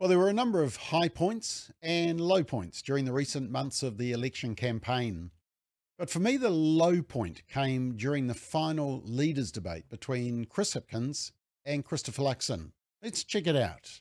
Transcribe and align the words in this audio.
Well, 0.00 0.08
there 0.08 0.18
were 0.18 0.30
a 0.30 0.32
number 0.32 0.62
of 0.62 0.76
high 0.76 1.08
points 1.10 1.70
and 1.82 2.22
low 2.22 2.42
points 2.42 2.80
during 2.80 3.04
the 3.04 3.12
recent 3.12 3.50
months 3.50 3.82
of 3.82 3.98
the 3.98 4.12
election 4.12 4.54
campaign. 4.54 5.30
But 5.98 6.08
for 6.08 6.20
me, 6.20 6.38
the 6.38 6.48
low 6.48 7.02
point 7.02 7.46
came 7.48 7.98
during 7.98 8.26
the 8.26 8.32
final 8.32 9.02
leaders' 9.04 9.52
debate 9.52 9.90
between 9.90 10.46
Chris 10.46 10.72
Hipkins 10.72 11.32
and 11.66 11.84
Christopher 11.84 12.22
Luxon. 12.22 12.70
Let's 13.02 13.24
check 13.24 13.46
it 13.46 13.56
out. 13.56 14.00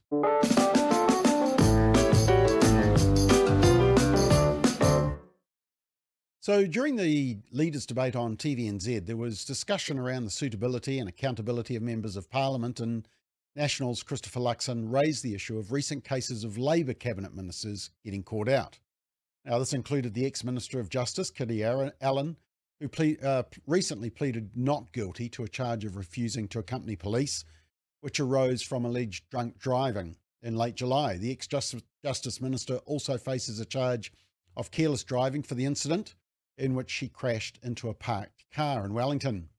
So, 6.39 6.65
during 6.65 6.95
the 6.95 7.39
leaders' 7.51 7.85
debate 7.85 8.15
on 8.15 8.37
TVNZ, 8.37 9.05
there 9.05 9.17
was 9.17 9.43
discussion 9.43 9.99
around 9.99 10.23
the 10.23 10.31
suitability 10.31 10.97
and 10.97 11.09
accountability 11.09 11.75
of 11.75 11.83
members 11.83 12.15
of 12.15 12.29
parliament, 12.29 12.79
and 12.79 13.05
Nationals 13.55 14.03
Christopher 14.03 14.39
Luxon 14.39 14.91
raised 14.91 15.23
the 15.23 15.33
issue 15.33 15.57
of 15.57 15.71
recent 15.71 16.03
cases 16.03 16.43
of 16.43 16.57
Labour 16.57 16.93
cabinet 16.93 17.35
ministers 17.35 17.91
getting 18.03 18.23
caught 18.23 18.47
out. 18.47 18.79
Now, 19.45 19.59
this 19.59 19.73
included 19.73 20.13
the 20.13 20.25
ex 20.25 20.43
Minister 20.43 20.79
of 20.79 20.89
Justice, 20.89 21.31
Kiri 21.31 21.63
Allan, 21.63 22.37
who 22.79 22.87
ple- 22.87 23.15
uh, 23.23 23.43
recently 23.65 24.09
pleaded 24.09 24.51
not 24.55 24.91
guilty 24.93 25.29
to 25.29 25.43
a 25.43 25.49
charge 25.49 25.85
of 25.85 25.95
refusing 25.95 26.47
to 26.49 26.59
accompany 26.59 26.95
police, 26.95 27.43
which 28.01 28.19
arose 28.19 28.61
from 28.61 28.85
alleged 28.85 29.29
drunk 29.29 29.57
driving 29.57 30.15
in 30.41 30.55
late 30.55 30.75
July. 30.75 31.17
The 31.17 31.31
ex 31.31 31.47
Justice 31.47 32.41
Minister 32.41 32.75
also 32.85 33.17
faces 33.17 33.59
a 33.59 33.65
charge 33.65 34.11
of 34.55 34.71
careless 34.71 35.03
driving 35.03 35.43
for 35.43 35.55
the 35.55 35.65
incident 35.65 36.15
in 36.57 36.75
which 36.75 36.91
she 36.91 37.07
crashed 37.07 37.59
into 37.63 37.89
a 37.89 37.93
parked 37.93 38.45
car 38.53 38.85
in 38.85 38.93
Wellington. 38.93 39.49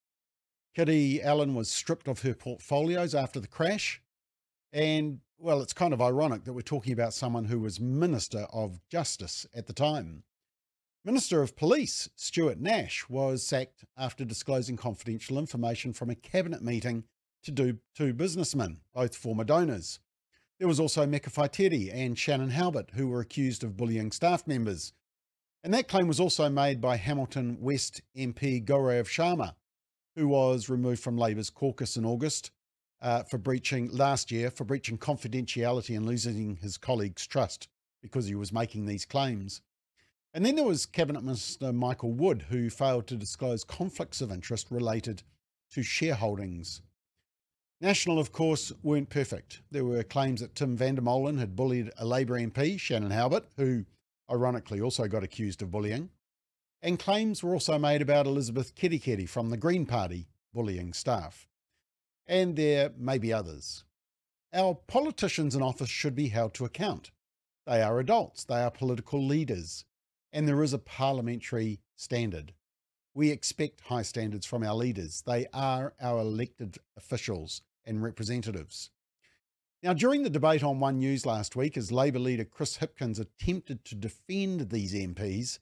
Kiri 0.75 1.21
Allan 1.23 1.55
was 1.55 1.71
stripped 1.71 2.07
of 2.07 2.23
her 2.23 2.35
portfolios 2.35 3.15
after 3.15 3.41
the 3.41 3.49
crash. 3.49 4.01
And, 4.73 5.21
well, 5.39 5.63
it's 5.63 5.73
kind 5.73 5.93
of 5.93 6.01
ironic 6.01 6.45
that 6.45 6.53
we're 6.53 6.61
talking 6.63 6.93
about 6.93 7.13
someone 7.13 7.47
who 7.47 7.59
was 7.59 7.81
Minister 7.81 8.47
of 8.53 8.81
Justice 8.89 9.47
at 9.55 9.67
the 9.67 9.73
time. 9.73 10.23
Minister 11.05 11.43
of 11.43 11.57
Police 11.57 12.09
Stuart 12.15 12.61
Nash 12.61 13.09
was 13.09 13.45
sacked 13.45 13.85
after 13.97 14.25
disclosing 14.25 14.77
confidential 14.77 15.39
information 15.39 15.93
from 15.93 16.11
a 16.11 16.15
cabinet 16.15 16.63
meeting 16.63 17.05
to 17.43 17.51
do 17.51 17.79
two 17.97 18.13
businessmen, 18.13 18.81
both 18.95 19.17
former 19.17 19.45
donors. 19.45 19.99
There 20.59 20.69
was 20.69 20.79
also 20.79 21.07
Meka 21.07 21.33
Whaitiri 21.33 21.91
and 21.93 22.17
Shanan 22.17 22.51
Halbert, 22.51 22.91
who 22.93 23.09
were 23.09 23.21
accused 23.21 23.65
of 23.65 23.79
bullying 23.79 24.13
staff 24.13 24.47
members. 24.47 24.93
And 25.65 25.73
that 25.73 25.89
claim 25.89 26.07
was 26.07 26.21
also 26.21 26.51
made 26.51 26.81
by 26.83 26.97
Hamilton 26.97 27.57
West 27.61 28.03
MP 28.15 28.63
Gaurav 28.63 29.07
Sharma, 29.07 29.55
who 30.17 30.29
was 30.29 30.69
removed 30.69 31.03
from 31.03 31.17
Labour's 31.17 31.51
caucus 31.51 31.97
in 31.97 32.05
August 32.05 32.51
uh, 33.03 33.23
for 33.23 33.39
breaching 33.39 33.91
last 33.91 34.31
year 34.31 34.51
for 34.51 34.65
breaching 34.65 34.99
confidentiality 34.99 35.97
and 35.97 36.07
losing 36.07 36.57
his 36.57 36.77
colleagues' 36.77 37.27
trust 37.27 37.69
because 38.03 38.27
he 38.27 38.35
was 38.35 38.53
making 38.53 38.87
these 38.87 39.05
claims. 39.05 39.63
And 40.33 40.47
then 40.47 40.57
there 40.57 40.65
was 40.65 40.87
Cabinet 40.87 41.25
Minister 41.25 41.73
Michael 41.73 42.13
Wood, 42.13 42.47
who 42.51 42.71
failed 42.71 43.07
to 43.09 43.17
disclose 43.17 43.65
conflicts 43.65 44.21
of 44.21 44.31
interest 44.31 44.71
related 44.71 45.23
to 45.73 45.81
shareholdings. 45.81 46.83
National, 47.81 48.19
of 48.19 48.31
course, 48.31 48.73
weren't 48.83 49.09
perfect. 49.09 49.63
There 49.71 49.85
were 49.85 50.03
claims 50.03 50.41
that 50.41 50.55
Tim 50.55 50.77
van 50.77 50.97
der 50.97 51.03
Molen 51.03 51.39
had 51.39 51.57
bullied 51.57 51.91
a 51.97 52.05
Labour 52.05 52.39
MP, 52.39 52.77
Shanan 52.77 53.11
Halbert, 53.11 53.47
who 53.57 53.87
ironically 54.31 54.81
also 54.81 55.09
got 55.09 55.25
accused 55.25 55.63
of 55.63 55.71
bullying. 55.71 56.11
And 56.83 56.99
claims 56.99 57.43
were 57.43 57.53
also 57.53 57.79
made 57.79 58.01
about 58.01 58.27
Elizabeth 58.27 58.75
Kerekere 58.75 59.29
from 59.29 59.51
the 59.51 59.57
Green 59.57 59.85
Party 59.85 60.29
bullying 60.55 60.93
staff. 60.93 61.47
And 62.27 62.57
there 62.57 62.93
may 62.97 63.19
be 63.19 63.33
others. 63.33 63.85
Our 64.53 64.75
politicians 64.75 65.55
in 65.55 65.63
office 65.63 65.91
should 65.91 66.15
be 66.15 66.29
held 66.29 66.55
to 66.55 66.65
account. 66.65 67.11
They 67.67 67.83
are 67.83 68.01
adults, 68.01 68.45
they 68.45 68.63
are 68.63 68.71
political 68.71 69.25
leaders, 69.25 69.85
and 70.33 70.49
there 70.49 70.63
is 70.63 70.73
a 70.73 70.79
parliamentary 70.79 71.81
standard. 71.97 72.53
We 73.15 73.31
expect 73.31 73.83
high 73.83 74.03
standards 74.03 74.47
from 74.47 74.63
our 74.63 74.75
leaders. 74.75 75.23
They 75.27 75.47
are 75.53 75.95
our 76.01 76.21
elected 76.21 76.79
officials 76.97 77.63
and 77.85 78.03
representatives. 78.03 78.91
Now, 79.83 79.93
during 79.93 80.23
the 80.23 80.31
debate 80.31 80.63
on 80.63 80.81
One 80.81 80.99
News 80.99 81.27
last 81.27 81.57
week, 81.57 81.77
as 81.77 81.91
Labour 81.91 82.19
leader 82.19 82.45
Chris 82.45 82.79
Hipkins 82.79 83.19
attempted 83.19 83.85
to 83.87 83.95
defend 83.95 84.71
these 84.71 84.95
MPs, 84.95 85.59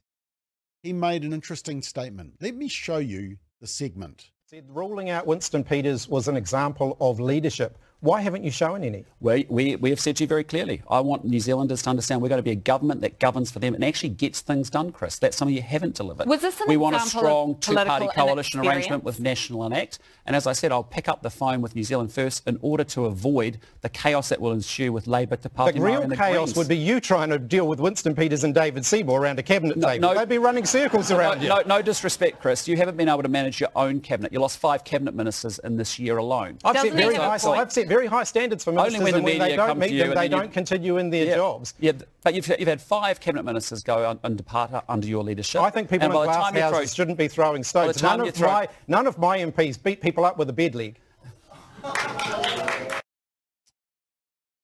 he 0.88 0.92
made 0.94 1.22
an 1.22 1.34
interesting 1.34 1.82
statement. 1.82 2.32
Let 2.40 2.54
me 2.54 2.66
show 2.66 2.96
you 2.96 3.36
the 3.60 3.66
segment. 3.66 4.30
Said 4.46 4.64
ruling 4.70 5.10
out 5.10 5.26
Winston 5.26 5.62
Peters 5.62 6.08
was 6.08 6.28
an 6.28 6.36
example 6.36 6.96
of 6.98 7.20
leadership. 7.20 7.76
Why 8.00 8.20
haven't 8.20 8.44
you 8.44 8.52
shown 8.52 8.84
any? 8.84 9.04
We, 9.18 9.44
we, 9.48 9.74
we 9.74 9.90
have 9.90 9.98
said 9.98 10.14
to 10.16 10.22
you 10.22 10.28
very 10.28 10.44
clearly, 10.44 10.82
I 10.88 11.00
want 11.00 11.24
New 11.24 11.40
Zealanders 11.40 11.82
to 11.82 11.90
understand 11.90 12.22
we're 12.22 12.28
going 12.28 12.38
to 12.38 12.44
be 12.44 12.52
a 12.52 12.54
government 12.54 13.00
that 13.00 13.18
governs 13.18 13.50
for 13.50 13.58
them 13.58 13.74
and 13.74 13.84
actually 13.84 14.10
gets 14.10 14.40
things 14.40 14.70
done, 14.70 14.92
Chris. 14.92 15.18
That's 15.18 15.36
something 15.36 15.54
you 15.54 15.62
haven't 15.62 15.96
delivered. 15.96 16.28
Was 16.28 16.42
this 16.42 16.60
an 16.60 16.68
we 16.68 16.76
want 16.76 16.94
a 16.94 17.00
strong 17.00 17.56
two-party 17.58 18.06
coalition 18.14 18.60
arrangement 18.60 19.02
with 19.02 19.18
National 19.18 19.64
and 19.64 19.74
ACT. 19.74 19.98
And 20.26 20.36
as 20.36 20.46
I 20.46 20.52
said, 20.52 20.70
I'll 20.70 20.84
pick 20.84 21.08
up 21.08 21.22
the 21.22 21.30
phone 21.30 21.60
with 21.60 21.74
New 21.74 21.82
Zealand 21.82 22.12
First 22.12 22.46
in 22.46 22.56
order 22.62 22.84
to 22.84 23.06
avoid 23.06 23.58
the 23.80 23.88
chaos 23.88 24.28
that 24.28 24.40
will 24.40 24.52
ensue 24.52 24.92
with 24.92 25.08
Labour 25.08 25.34
to 25.34 25.48
Party 25.48 25.80
The 25.80 25.84
real 25.84 26.06
the 26.06 26.14
chaos 26.14 26.52
Greens. 26.52 26.56
would 26.56 26.68
be 26.68 26.76
you 26.76 27.00
trying 27.00 27.30
to 27.30 27.38
deal 27.40 27.66
with 27.66 27.80
Winston 27.80 28.14
Peters 28.14 28.44
and 28.44 28.54
David 28.54 28.86
Seymour 28.86 29.20
around 29.20 29.40
a 29.40 29.42
cabinet 29.42 29.76
no, 29.76 29.88
table. 29.88 30.08
No, 30.08 30.14
They'd 30.14 30.28
be 30.28 30.38
running 30.38 30.66
circles 30.66 31.10
around 31.10 31.38
no, 31.38 31.42
you. 31.42 31.48
No, 31.48 31.62
no 31.78 31.82
disrespect, 31.82 32.40
Chris. 32.40 32.68
You 32.68 32.76
haven't 32.76 32.96
been 32.96 33.08
able 33.08 33.24
to 33.24 33.28
manage 33.28 33.58
your 33.58 33.70
own 33.74 34.00
cabinet. 34.00 34.32
You 34.32 34.38
lost 34.38 34.58
five 34.58 34.84
cabinet 34.84 35.16
ministers 35.16 35.58
in 35.60 35.76
this 35.76 35.98
year 35.98 36.18
alone. 36.18 36.58
I've 36.64 36.78
set, 36.78 36.92
very 36.92 37.16
high, 37.16 37.32
I've 37.32 37.72
set 37.72 37.87
very 37.88 38.06
high 38.06 38.24
standards 38.24 38.64
for 38.64 38.72
ministers, 38.72 39.00
Only 39.00 39.12
when, 39.12 39.22
the 39.22 39.24
when 39.24 39.38
they 39.38 39.56
don't 39.56 39.78
meet 39.78 39.98
them, 39.98 40.14
they 40.14 40.28
don't 40.28 40.52
continue 40.52 40.98
in 40.98 41.10
their 41.10 41.26
yeah, 41.26 41.36
jobs. 41.36 41.74
Yeah, 41.80 41.92
but 42.22 42.34
you've, 42.34 42.46
you've 42.46 42.68
had 42.68 42.80
five 42.80 43.20
cabinet 43.20 43.44
ministers 43.44 43.82
go 43.82 44.06
on, 44.06 44.20
and 44.22 44.36
depart 44.36 44.84
under 44.88 45.06
your 45.06 45.24
leadership. 45.24 45.60
I 45.60 45.70
think 45.70 45.88
people 45.88 46.06
and 46.06 46.14
in 46.14 46.24
glass 46.24 46.54
houses 46.54 46.94
throw, 46.94 47.02
shouldn't 47.02 47.18
be 47.18 47.28
throwing 47.28 47.64
stones. 47.64 48.02
None 48.02 48.20
of, 48.20 48.34
throw, 48.34 48.48
my, 48.48 48.68
none 48.86 49.06
of 49.06 49.18
my 49.18 49.38
MPs 49.38 49.82
beat 49.82 50.00
people 50.00 50.24
up 50.24 50.38
with 50.38 50.48
a 50.50 50.52
bed 50.52 50.74
leg. 50.74 50.98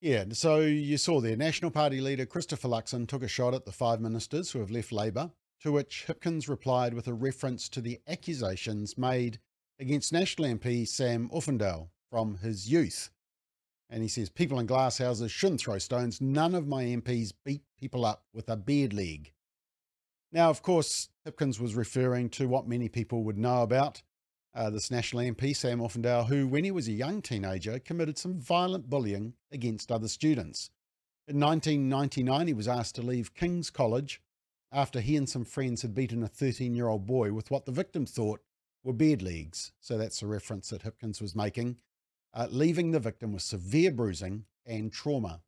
Yeah, 0.01 0.25
so 0.33 0.61
you 0.61 0.99
saw 0.99 1.23
there, 1.23 1.35
National 1.35 1.71
Party 1.71 2.03
leader 2.03 2.27
Christopher 2.27 2.69
Luxon 2.69 3.09
took 3.09 3.23
a 3.23 3.29
shot 3.29 3.55
at 3.55 3.65
the 3.65 3.73
five 3.73 4.03
ministers 4.03 4.51
who 4.51 4.59
have 4.59 4.71
left 4.71 4.93
Labour, 4.93 5.31
to 5.63 5.73
which 5.73 6.05
Hipkins 6.07 6.47
replied 6.47 6.93
with 6.93 7.09
a 7.09 7.15
reference 7.15 7.71
to 7.71 7.81
the 7.81 7.99
accusations 8.07 8.99
made 8.99 9.39
against 9.81 10.13
National 10.13 10.49
MP 10.49 10.87
Sam 10.87 11.31
Uffindell 11.31 11.89
from 12.15 12.37
his 12.37 12.71
youth. 12.71 13.11
And 13.91 14.01
he 14.01 14.09
says, 14.09 14.31
people 14.31 14.61
in 14.61 14.67
glass 14.67 14.99
houses 14.99 15.33
shouldn't 15.33 15.61
throw 15.61 15.79
stones. 15.79 16.21
None 16.21 16.55
of 16.55 16.69
my 16.69 16.85
MPs 16.85 17.33
beat 17.45 17.63
people 17.77 18.05
up 18.07 18.23
with 18.33 18.49
a 18.49 18.57
beard 18.57 18.93
leg. 18.93 19.33
Now, 20.31 20.49
of 20.49 20.63
course, 20.63 21.09
Hipkins 21.27 21.59
was 21.59 21.75
referring 21.75 22.29
to 22.31 22.47
what 22.47 22.69
many 22.69 22.89
people 22.89 23.25
would 23.25 23.37
know 23.37 23.63
about 23.63 24.01
uh, 24.55 24.71
this 24.71 24.93
National 24.93 25.25
MP, 25.25 25.57
Sam 25.57 25.81
Uffindell, 25.81 26.29
who, 26.29 26.47
when 26.47 26.63
he 26.63 26.71
was 26.71 26.87
a 26.87 26.93
young 26.93 27.21
teenager, 27.21 27.81
committed 27.81 28.17
some 28.17 28.39
violent 28.39 28.89
bullying 28.89 29.35
against 29.51 29.91
other 29.91 30.07
students. 30.07 30.71
In 31.27 31.41
1999, 31.41 32.47
he 32.47 32.55
was 32.55 32.69
asked 32.69 32.95
to 32.95 33.03
leave 33.03 33.35
King's 33.35 33.71
College 33.71 34.23
after 34.71 35.01
he 35.01 35.17
and 35.17 35.29
some 35.29 35.45
friends 35.45 35.83
had 35.83 35.97
beaten 35.97 36.23
a 36.23 36.29
13 36.29 36.77
year 36.77 36.87
old 36.87 37.07
boy 37.07 37.33
with 37.33 37.51
what 37.51 37.67
the 37.67 37.73
victim 37.73 38.07
thought 38.07 38.41
were 38.85 38.93
beard 38.93 39.21
legs. 39.21 39.73
So 39.81 39.99
that's 39.99 40.23
a 40.23 40.29
reference 40.29 40.71
that 40.71 40.85
Hipkins 40.85 41.21
was 41.21 41.35
making, 41.35 41.79
uh, 42.35 42.49
leaving 42.51 42.91
the 42.91 43.01
victim 43.01 43.33
with 43.33 43.43
severe 43.43 43.91
bruising 43.91 44.45
and 44.67 44.93
trauma. 44.93 45.41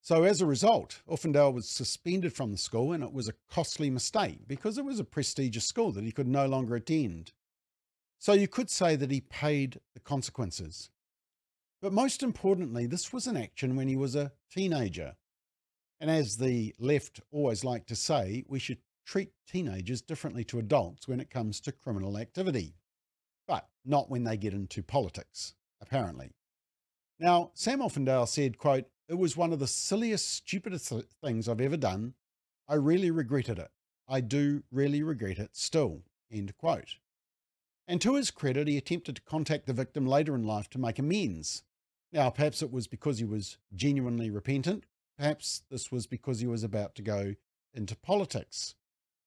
So 0.00 0.24
as 0.24 0.40
a 0.40 0.46
result, 0.46 1.02
Uffindell 1.08 1.52
was 1.52 1.68
suspended 1.68 2.32
from 2.32 2.50
the 2.50 2.58
school 2.58 2.92
and 2.92 3.04
it 3.04 3.12
was 3.12 3.28
a 3.28 3.34
costly 3.50 3.90
mistake 3.90 4.48
because 4.48 4.78
it 4.78 4.84
was 4.84 4.98
a 4.98 5.04
prestigious 5.04 5.64
school 5.64 5.92
that 5.92 6.04
he 6.04 6.12
could 6.12 6.26
no 6.26 6.46
longer 6.46 6.74
attend. 6.74 7.32
So 8.18 8.32
you 8.32 8.48
could 8.48 8.70
say 8.70 8.96
that 8.96 9.10
he 9.10 9.20
paid 9.20 9.80
the 9.94 10.00
consequences. 10.00 10.90
But 11.80 11.92
most 11.92 12.22
importantly, 12.22 12.86
this 12.86 13.12
was 13.12 13.26
an 13.26 13.36
action 13.36 13.76
when 13.76 13.88
he 13.88 13.96
was 13.96 14.14
a 14.14 14.32
teenager. 14.50 15.16
And 16.00 16.10
as 16.10 16.36
the 16.36 16.74
left 16.78 17.20
always 17.30 17.64
like 17.64 17.86
to 17.86 17.96
say, 17.96 18.44
we 18.48 18.58
should 18.58 18.78
treat 19.04 19.30
teenagers 19.48 20.02
differently 20.02 20.44
to 20.44 20.58
adults 20.58 21.06
when 21.06 21.20
it 21.20 21.30
comes 21.30 21.60
to 21.60 21.72
criminal 21.72 22.18
activity, 22.18 22.74
but 23.46 23.68
not 23.84 24.10
when 24.10 24.24
they 24.24 24.36
get 24.36 24.52
into 24.52 24.82
politics, 24.82 25.54
apparently. 25.82 26.30
Now, 27.18 27.50
Sam 27.54 27.80
Uffindell 27.80 28.26
said, 28.26 28.56
quote, 28.56 28.86
it 29.08 29.18
was 29.18 29.36
one 29.36 29.52
of 29.52 29.58
the 29.58 29.66
silliest, 29.66 30.32
stupidest 30.32 30.92
things 31.22 31.48
I've 31.48 31.60
ever 31.60 31.76
done. 31.76 32.14
I 32.66 32.74
really 32.76 33.10
regretted 33.10 33.58
it. 33.58 33.70
I 34.08 34.20
do 34.20 34.62
really 34.70 35.02
regret 35.02 35.38
it 35.38 35.50
still, 35.52 36.02
end 36.30 36.56
quote. 36.56 36.96
And 37.86 38.00
to 38.00 38.14
his 38.14 38.30
credit, 38.30 38.68
he 38.68 38.78
attempted 38.78 39.16
to 39.16 39.22
contact 39.22 39.66
the 39.66 39.72
victim 39.72 40.06
later 40.06 40.34
in 40.34 40.44
life 40.44 40.70
to 40.70 40.78
make 40.78 40.98
amends. 40.98 41.64
Now, 42.12 42.30
perhaps 42.30 42.62
it 42.62 42.70
was 42.70 42.86
because 42.86 43.18
he 43.18 43.24
was 43.24 43.58
genuinely 43.74 44.30
repentant. 44.30 44.84
Perhaps 45.18 45.62
this 45.70 45.90
was 45.90 46.06
because 46.06 46.40
he 46.40 46.46
was 46.46 46.62
about 46.62 46.94
to 46.94 47.02
go 47.02 47.34
into 47.74 47.96
politics. 47.96 48.74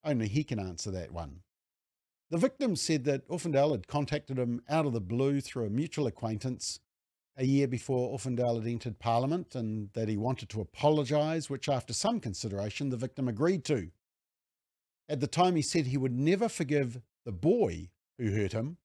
Only 0.04 0.28
he 0.28 0.44
can 0.44 0.60
answer 0.60 0.92
that 0.92 1.12
one. 1.12 1.42
The 2.32 2.38
victim 2.38 2.76
said 2.76 3.04
that 3.04 3.28
Uffindell 3.30 3.72
had 3.72 3.88
contacted 3.88 4.40
him 4.40 4.62
out 4.68 4.86
of 4.86 4.94
the 4.94 5.02
blue 5.02 5.42
through 5.42 5.66
a 5.66 5.70
mutual 5.70 6.08
acquaintance 6.08 6.80
a 7.38 7.46
year 7.46 7.68
before 7.68 8.18
Uffindell 8.18 8.60
had 8.60 8.68
entered 8.68 8.98
Parliament 8.98 9.56
and 9.56 9.90
that 9.94 10.10
he 10.10 10.18
wanted 10.18 10.50
to 10.50 10.62
apologise, 10.62 11.50
which 11.50 11.70
after 11.70 11.94
some 11.94 12.20
consideration 12.20 12.90
the 12.90 12.98
victim 12.98 13.28
agreed 13.28 13.64
to. 13.66 13.92
At 15.08 15.20
the 15.20 15.28
time, 15.28 15.56
he 15.56 15.62
said 15.62 15.88
he 15.88 15.98
would 15.98 16.18
never 16.18 16.50
forgive 16.50 17.02
the 17.26 17.32
boy 17.32 17.90
who 18.18 18.32
hurt 18.32 18.54
him, 18.54 18.78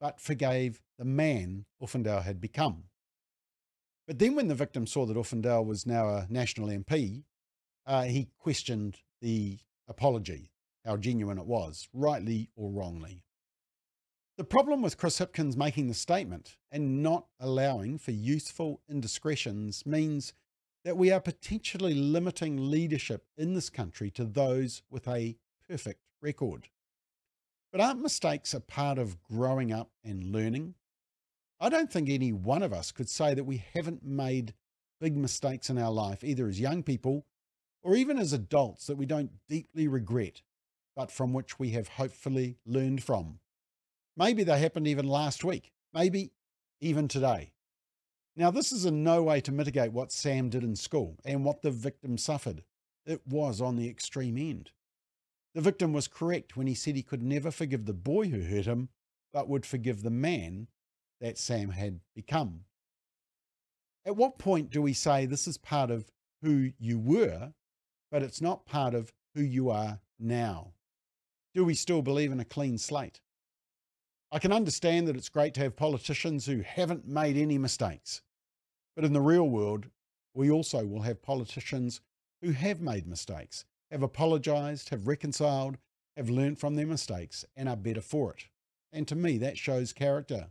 but 0.00 0.20
forgave 0.20 0.80
the 0.98 1.04
man 1.04 1.66
Uffindell 1.82 2.22
had 2.22 2.40
become. 2.40 2.84
But 4.06 4.18
then, 4.18 4.34
when 4.34 4.48
the 4.48 4.54
victim 4.54 4.86
saw 4.86 5.04
that 5.04 5.16
Uffindell 5.16 5.66
was 5.66 5.84
now 5.84 6.08
a 6.08 6.26
national 6.30 6.68
MP, 6.68 7.24
uh, 7.84 8.04
he 8.04 8.28
questioned 8.38 9.00
the 9.20 9.58
apology, 9.86 10.50
how 10.88 10.96
genuine 10.96 11.38
it 11.38 11.46
was, 11.46 11.86
rightly 11.92 12.48
or 12.56 12.70
wrongly. 12.70 13.22
The 14.38 14.44
problem 14.44 14.80
with 14.80 14.96
Chris 14.96 15.18
Hipkins 15.18 15.56
making 15.56 15.88
the 15.88 15.94
statement 15.94 16.56
and 16.72 17.02
not 17.02 17.26
allowing 17.38 17.98
for 17.98 18.12
useful 18.12 18.80
indiscretions 18.88 19.84
means 19.84 20.32
that 20.84 20.96
we 20.96 21.10
are 21.10 21.20
potentially 21.20 21.92
limiting 21.92 22.70
leadership 22.70 23.26
in 23.36 23.52
this 23.52 23.68
country 23.68 24.10
to 24.12 24.24
those 24.24 24.82
with 24.88 25.06
a 25.06 25.36
perfect 25.68 26.00
record. 26.22 26.68
But 27.70 27.82
aren't 27.82 28.00
mistakes 28.00 28.54
a 28.54 28.60
part 28.60 28.96
of 28.96 29.22
growing 29.22 29.72
up 29.72 29.90
and 30.02 30.32
learning? 30.32 30.74
I 31.60 31.68
don't 31.68 31.92
think 31.92 32.08
any 32.08 32.32
one 32.32 32.62
of 32.62 32.72
us 32.72 32.92
could 32.92 33.10
say 33.10 33.34
that 33.34 33.44
we 33.44 33.62
haven't 33.74 34.02
made 34.04 34.54
big 35.00 35.16
mistakes 35.16 35.68
in 35.68 35.76
our 35.76 35.92
life, 35.92 36.24
either 36.24 36.48
as 36.48 36.58
young 36.58 36.82
people 36.82 37.26
or 37.82 37.94
even 37.94 38.18
as 38.18 38.32
adults, 38.32 38.86
that 38.86 38.96
we 38.96 39.06
don't 39.06 39.32
deeply 39.48 39.86
regret, 39.88 40.42
but 40.98 41.12
from 41.12 41.32
which 41.32 41.60
we 41.60 41.70
have 41.70 41.86
hopefully 41.86 42.56
learned 42.66 43.04
from. 43.04 43.38
Maybe 44.16 44.42
they 44.42 44.58
happened 44.58 44.88
even 44.88 45.06
last 45.06 45.44
week, 45.44 45.70
maybe 45.94 46.32
even 46.80 47.06
today. 47.06 47.52
Now, 48.34 48.50
this 48.50 48.72
is 48.72 48.84
in 48.84 49.04
no 49.04 49.22
way 49.22 49.40
to 49.42 49.52
mitigate 49.52 49.92
what 49.92 50.10
Sam 50.10 50.48
did 50.48 50.64
in 50.64 50.74
school 50.74 51.16
and 51.24 51.44
what 51.44 51.62
the 51.62 51.70
victim 51.70 52.18
suffered. 52.18 52.64
It 53.06 53.20
was 53.24 53.60
on 53.60 53.76
the 53.76 53.88
extreme 53.88 54.36
end. 54.36 54.72
The 55.54 55.60
victim 55.60 55.92
was 55.92 56.08
correct 56.08 56.56
when 56.56 56.66
he 56.66 56.74
said 56.74 56.96
he 56.96 57.04
could 57.04 57.22
never 57.22 57.52
forgive 57.52 57.84
the 57.84 57.94
boy 57.94 58.26
who 58.26 58.40
hurt 58.40 58.66
him, 58.66 58.88
but 59.32 59.48
would 59.48 59.64
forgive 59.64 60.02
the 60.02 60.10
man 60.10 60.66
that 61.20 61.38
Sam 61.38 61.70
had 61.70 62.00
become. 62.16 62.64
At 64.04 64.16
what 64.16 64.36
point 64.36 64.70
do 64.70 64.82
we 64.82 64.94
say 64.94 65.26
this 65.26 65.46
is 65.46 65.58
part 65.58 65.92
of 65.92 66.10
who 66.42 66.72
you 66.76 66.98
were, 66.98 67.52
but 68.10 68.24
it's 68.24 68.40
not 68.40 68.66
part 68.66 68.94
of 68.94 69.12
who 69.36 69.42
you 69.42 69.70
are 69.70 70.00
now? 70.18 70.72
Do 71.58 71.64
we 71.64 71.74
still 71.74 72.02
believe 72.02 72.30
in 72.30 72.38
a 72.38 72.44
clean 72.44 72.78
slate? 72.78 73.20
I 74.30 74.38
can 74.38 74.52
understand 74.52 75.08
that 75.08 75.16
it's 75.16 75.28
great 75.28 75.54
to 75.54 75.60
have 75.62 75.74
politicians 75.74 76.46
who 76.46 76.60
haven't 76.60 77.08
made 77.08 77.36
any 77.36 77.58
mistakes. 77.58 78.22
But 78.94 79.04
in 79.04 79.12
the 79.12 79.20
real 79.20 79.48
world, 79.48 79.88
we 80.32 80.52
also 80.52 80.86
will 80.86 81.02
have 81.02 81.20
politicians 81.20 82.00
who 82.42 82.52
have 82.52 82.80
made 82.80 83.08
mistakes, 83.08 83.64
have 83.90 84.04
apologised, 84.04 84.90
have 84.90 85.08
reconciled, 85.08 85.78
have 86.16 86.30
learnt 86.30 86.60
from 86.60 86.76
their 86.76 86.86
mistakes, 86.86 87.44
and 87.56 87.68
are 87.68 87.74
better 87.74 88.02
for 88.02 88.34
it. 88.34 88.44
And 88.92 89.08
to 89.08 89.16
me, 89.16 89.36
that 89.38 89.58
shows 89.58 89.92
character. 89.92 90.50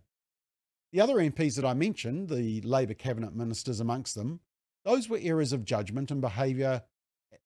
The 0.92 1.00
other 1.00 1.16
MPs 1.16 1.56
that 1.56 1.64
I 1.64 1.74
mentioned, 1.74 2.28
the 2.28 2.60
Labour 2.60 2.96
cabinet 2.96 3.34
ministers 3.34 3.80
amongst 3.80 4.16
them, 4.16 4.42
those 4.84 5.08
were 5.08 5.20
errors 5.22 5.54
of 5.54 5.64
judgment 5.64 6.12
and 6.12 6.20
behaviour 6.20 6.82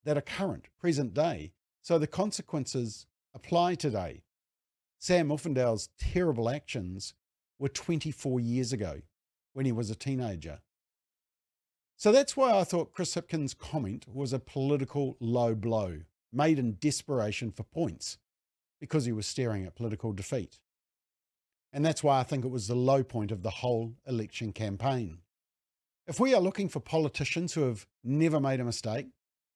that 0.03 0.17
are 0.17 0.21
current, 0.21 0.65
present 0.79 1.13
day. 1.13 1.51
So 1.83 1.99
the 1.99 2.07
consequences 2.07 3.05
apply 3.33 3.75
today. 3.75 4.23
Sam 4.99 5.29
Uffindell's 5.29 5.89
terrible 5.97 6.49
actions 6.49 7.13
were 7.57 7.69
24 7.69 8.39
years 8.39 8.73
ago 8.73 9.01
when 9.53 9.65
he 9.65 9.71
was 9.71 9.89
a 9.89 9.95
teenager. 9.95 10.59
So 11.97 12.11
that's 12.11 12.35
why 12.35 12.57
I 12.57 12.63
thought 12.63 12.93
Chris 12.93 13.15
Hipkins' 13.15 13.57
comment 13.57 14.05
was 14.07 14.33
a 14.33 14.39
political 14.39 15.17
low 15.19 15.53
blow, 15.53 16.01
made 16.33 16.57
in 16.57 16.77
desperation 16.79 17.51
for 17.51 17.63
points, 17.63 18.17
because 18.79 19.05
he 19.05 19.11
was 19.11 19.27
staring 19.27 19.65
at 19.65 19.75
political 19.75 20.11
defeat. 20.11 20.59
And 21.71 21.85
that's 21.85 22.03
why 22.03 22.19
I 22.19 22.23
think 22.23 22.43
it 22.43 22.49
was 22.49 22.67
the 22.67 22.75
low 22.75 23.03
point 23.03 23.31
of 23.31 23.43
the 23.43 23.49
whole 23.49 23.93
election 24.07 24.51
campaign. 24.51 25.19
If 26.07 26.19
we 26.19 26.33
are 26.33 26.41
looking 26.41 26.67
for 26.67 26.79
politicians 26.79 27.53
who 27.53 27.61
have 27.61 27.85
never 28.03 28.39
made 28.39 28.59
a 28.59 28.65
mistake, 28.65 29.07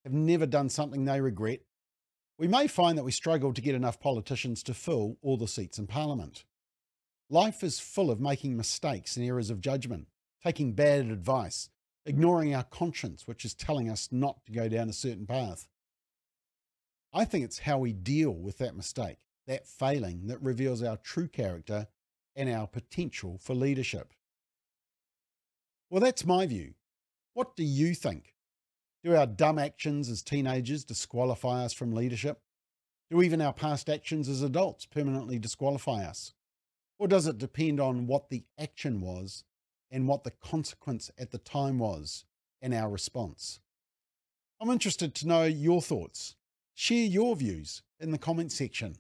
have 0.04 0.14
never 0.14 0.46
done 0.46 0.70
something 0.70 1.04
they 1.04 1.20
regret, 1.20 1.62
we 2.38 2.48
may 2.48 2.68
find 2.68 2.98
that 2.98 3.04
we 3.04 3.12
struggle 3.12 3.54
to 3.54 3.62
get 3.62 3.76
enough 3.76 4.00
politicians 4.00 4.62
to 4.64 4.74
fill 4.74 5.18
all 5.22 5.38
the 5.38 5.48
seats 5.48 5.80
in 5.80 5.88
Parliament. 5.88 6.44
Life 7.30 7.64
is 7.64 7.80
full 7.80 8.12
of 8.12 8.20
making 8.20 8.58
mistakes 8.58 9.16
and 9.16 9.26
errors 9.26 9.50
of 9.50 9.62
judgment, 9.62 10.08
taking 10.44 10.74
bad 10.74 11.06
advice, 11.06 11.70
ignoring 12.06 12.54
our 12.54 12.64
conscience, 12.64 13.26
which 13.26 13.46
is 13.46 13.54
telling 13.54 13.90
us 13.90 14.10
not 14.12 14.46
to 14.46 14.52
go 14.52 14.70
down 14.70 14.90
a 14.90 14.94
certain 14.94 15.26
path. 15.26 15.68
I 17.14 17.26
think 17.26 17.46
it's 17.46 17.60
how 17.60 17.80
we 17.80 17.94
deal 17.94 18.32
with 18.32 18.58
that 18.58 18.76
mistake, 18.76 19.18
that 19.48 19.66
failing, 19.66 20.28
that 20.28 20.42
reveals 20.42 20.84
our 20.84 20.98
true 20.98 21.28
character 21.28 21.88
and 22.36 22.50
our 22.50 22.68
potential 22.68 23.40
for 23.42 23.56
leadership. 23.56 24.14
Well, 25.90 26.02
that's 26.02 26.26
my 26.26 26.46
view. 26.46 26.74
What 27.34 27.56
do 27.56 27.64
you 27.64 27.96
think? 27.96 28.35
Do 29.06 29.16
our 29.16 29.28
dumb 29.28 29.60
actions 29.60 30.10
as 30.10 30.24
teenagers 30.24 30.84
disqualify 30.84 31.64
us 31.64 31.74
from 31.74 31.94
leadership? 31.94 32.42
Do 33.12 33.22
even 33.22 33.40
our 33.40 33.54
past 33.54 33.88
actions 33.88 34.28
as 34.28 34.42
adults 34.42 34.88
permanently 34.88 35.38
disqualify 35.38 36.04
us? 36.04 36.34
Or 36.98 37.08
does 37.08 37.28
it 37.28 37.38
depend 37.38 37.80
on 37.80 38.08
what 38.08 38.32
the 38.32 38.46
action 38.58 39.02
was 39.02 39.44
and 39.92 40.08
what 40.08 40.24
the 40.24 40.32
consequence 40.32 41.12
at 41.20 41.30
the 41.30 41.38
time 41.38 41.78
was 41.78 42.26
and 42.64 42.74
our 42.74 42.90
response? 42.90 43.60
I'm 44.60 44.72
interested 44.72 45.14
to 45.14 45.28
know 45.28 45.44
your 45.44 45.84
thoughts. 45.84 46.36
Share 46.74 47.06
your 47.06 47.36
views 47.36 47.84
in 48.00 48.10
the 48.10 48.18
comment 48.18 48.52
section. 48.54 48.96